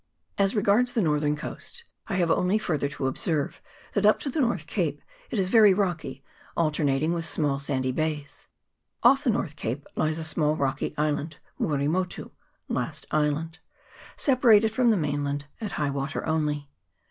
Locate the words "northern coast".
1.03-1.83